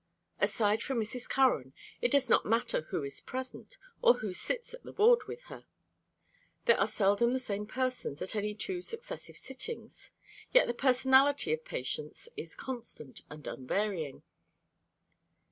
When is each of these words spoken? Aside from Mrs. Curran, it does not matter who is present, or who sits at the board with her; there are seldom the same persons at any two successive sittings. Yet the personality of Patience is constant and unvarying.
Aside 0.39 0.81
from 0.81 0.99
Mrs. 0.99 1.29
Curran, 1.29 1.73
it 2.01 2.09
does 2.09 2.27
not 2.27 2.43
matter 2.43 2.87
who 2.89 3.03
is 3.03 3.21
present, 3.21 3.77
or 4.01 4.15
who 4.15 4.33
sits 4.33 4.73
at 4.73 4.81
the 4.81 4.91
board 4.91 5.25
with 5.27 5.43
her; 5.43 5.67
there 6.65 6.79
are 6.79 6.87
seldom 6.87 7.33
the 7.33 7.39
same 7.39 7.67
persons 7.67 8.19
at 8.19 8.35
any 8.35 8.55
two 8.55 8.81
successive 8.81 9.37
sittings. 9.37 10.11
Yet 10.51 10.65
the 10.65 10.73
personality 10.73 11.53
of 11.53 11.63
Patience 11.63 12.27
is 12.35 12.55
constant 12.55 13.21
and 13.29 13.45
unvarying. 13.45 14.23